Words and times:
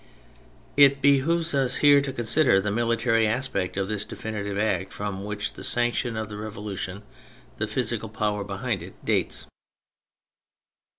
It 0.75 0.99
behoves 0.99 1.53
us 1.53 1.75
here 1.75 2.01
to 2.01 2.11
consider 2.11 2.59
the 2.59 2.71
military 2.71 3.27
aspect 3.27 3.77
of 3.77 3.87
this 3.87 4.03
definitive 4.03 4.57
act 4.57 4.91
from 4.91 5.25
which 5.25 5.53
the 5.53 5.63
sanction 5.63 6.17
of 6.17 6.27
the 6.27 6.37
Revolution, 6.37 7.03
the 7.57 7.67
physical 7.67 8.09
power 8.09 8.43
behind 8.43 8.81
it, 8.81 8.95
dates. 9.05 9.45